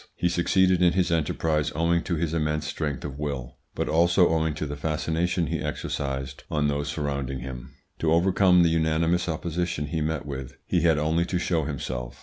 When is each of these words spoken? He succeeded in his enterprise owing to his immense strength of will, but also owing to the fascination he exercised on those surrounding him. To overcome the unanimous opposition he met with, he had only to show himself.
He 0.15 0.29
succeeded 0.29 0.81
in 0.81 0.93
his 0.93 1.11
enterprise 1.11 1.71
owing 1.75 2.01
to 2.05 2.15
his 2.15 2.33
immense 2.33 2.65
strength 2.65 3.05
of 3.05 3.19
will, 3.19 3.57
but 3.75 3.87
also 3.87 4.29
owing 4.29 4.55
to 4.55 4.65
the 4.65 4.75
fascination 4.75 5.45
he 5.45 5.59
exercised 5.59 6.43
on 6.49 6.67
those 6.69 6.87
surrounding 6.87 7.41
him. 7.41 7.75
To 7.99 8.11
overcome 8.11 8.63
the 8.63 8.69
unanimous 8.69 9.29
opposition 9.29 9.85
he 9.85 10.01
met 10.01 10.25
with, 10.25 10.57
he 10.65 10.81
had 10.81 10.97
only 10.97 11.25
to 11.25 11.37
show 11.37 11.65
himself. 11.65 12.19